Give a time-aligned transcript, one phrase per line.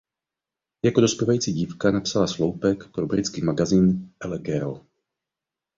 [0.83, 4.85] Jako dospívající dívka napsala sloupek pro britský magazín "Elle Girl".